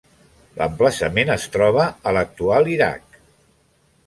L'emplaçament 0.61 1.31
es 1.35 1.45
troba 1.57 1.85
a 2.09 2.15
l'actual 2.19 2.73
Iraq. 2.79 3.21